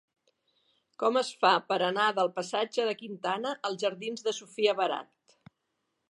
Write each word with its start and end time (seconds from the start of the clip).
Com 1.01 1.17
es 1.19 1.27
fa 1.41 1.51
per 1.71 1.75
anar 1.87 2.07
del 2.19 2.31
passatge 2.39 2.87
de 2.87 2.95
Quintana 3.01 3.51
als 3.69 3.83
jardins 3.83 4.25
de 4.29 4.33
Sofia 4.39 4.75
Barat? 4.81 5.37